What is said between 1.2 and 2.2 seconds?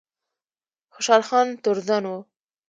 خان تورزن و